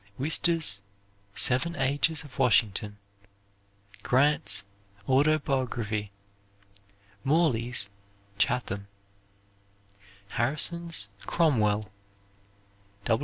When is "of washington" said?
2.23-2.97